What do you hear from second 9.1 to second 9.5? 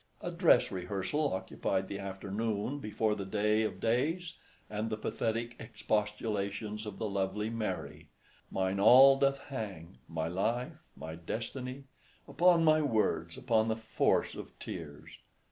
doth